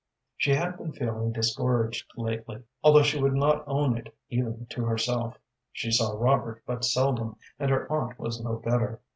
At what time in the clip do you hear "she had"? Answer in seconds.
0.35-0.77